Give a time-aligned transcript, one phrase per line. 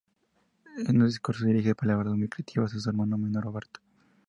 [0.77, 3.81] En su discurso dirige palabras muy críticas a su hermano menor Roberto.